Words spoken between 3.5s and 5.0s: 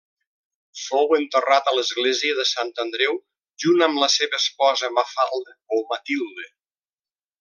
junt amb la seva esposa